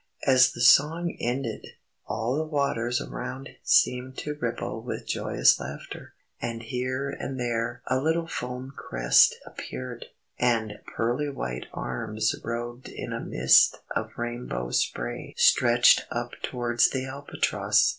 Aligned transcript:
As 0.25 0.51
the 0.53 0.61
song 0.61 1.15
ended, 1.21 1.67
all 2.07 2.35
the 2.35 2.43
waters 2.43 2.99
around 2.99 3.49
seemed 3.61 4.17
to 4.17 4.33
ripple 4.33 4.81
with 4.81 5.05
joyous 5.05 5.59
laughter. 5.59 6.15
And 6.41 6.63
here 6.63 7.11
and 7.11 7.39
there 7.39 7.83
a 7.85 7.99
little 7.99 8.25
foam 8.25 8.73
crest 8.75 9.35
appeared, 9.45 10.07
and 10.39 10.79
pearly 10.97 11.29
white 11.29 11.67
arms 11.71 12.33
robed 12.43 12.89
in 12.89 13.13
a 13.13 13.19
mist 13.19 13.77
of 13.95 14.17
rainbow 14.17 14.71
spray 14.71 15.35
stretched 15.37 16.07
up 16.09 16.31
towards 16.41 16.89
the 16.89 17.05
Albatross. 17.05 17.89